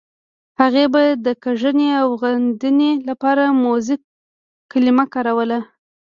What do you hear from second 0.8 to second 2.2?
به د کږنې او